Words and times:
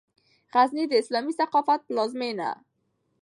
غزني 0.53 0.85
د 0.89 0.93
اسلامي 1.01 1.33
ثقافت 1.39 1.79
پلازمېنه 1.89 2.49